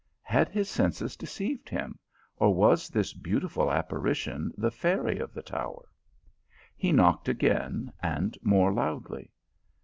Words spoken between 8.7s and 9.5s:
loudly.